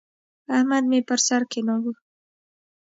[0.55, 1.91] احمد مې پر سر کېناوو.